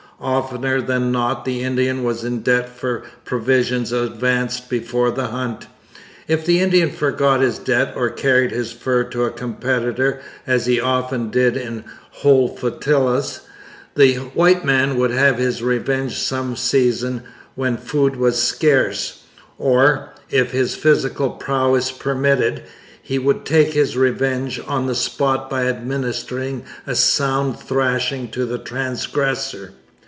[0.23, 5.65] Oftener than not the Indian was in debt for provisions advanced before the hunt.
[6.27, 10.79] If the Indian forgot his debt or carried his fur to a competitor, as he
[10.79, 13.41] often did in whole flotillas,
[13.95, 17.23] the white man would have his revenge some season
[17.55, 19.23] when food was scarce;
[19.57, 22.61] or, if his physical prowess permitted,
[23.01, 28.59] he would take his revenge on the spot by administering a sound thrashing to the
[28.59, 29.71] transgressor.